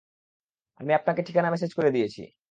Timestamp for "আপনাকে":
0.93-1.21